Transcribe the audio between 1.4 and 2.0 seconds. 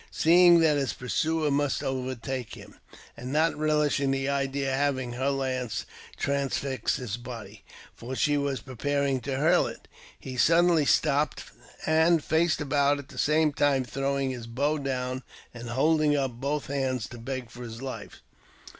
I JAMES P. BECKWOURTH. 283 must